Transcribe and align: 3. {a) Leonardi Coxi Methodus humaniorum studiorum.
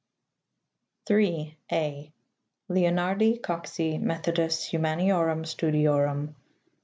3. 1.05 1.55
{a) 1.71 2.11
Leonardi 2.67 3.37
Coxi 3.39 3.99
Methodus 4.01 4.67
humaniorum 4.71 5.45
studiorum. 5.45 6.33